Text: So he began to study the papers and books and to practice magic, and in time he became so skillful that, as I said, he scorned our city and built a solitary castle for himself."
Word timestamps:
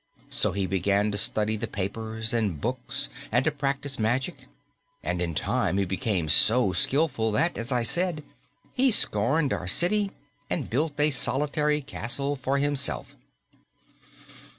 So 0.31 0.51
he 0.51 0.65
began 0.65 1.11
to 1.11 1.17
study 1.19 1.57
the 1.57 1.67
papers 1.67 2.33
and 2.33 2.59
books 2.59 3.07
and 3.31 3.45
to 3.45 3.51
practice 3.51 3.99
magic, 3.99 4.47
and 5.03 5.21
in 5.21 5.35
time 5.35 5.77
he 5.77 5.85
became 5.85 6.27
so 6.27 6.73
skillful 6.73 7.31
that, 7.33 7.55
as 7.55 7.71
I 7.71 7.83
said, 7.83 8.23
he 8.73 8.89
scorned 8.89 9.53
our 9.53 9.67
city 9.67 10.09
and 10.49 10.71
built 10.71 10.99
a 10.99 11.11
solitary 11.11 11.81
castle 11.81 12.35
for 12.35 12.57
himself." 12.57 13.13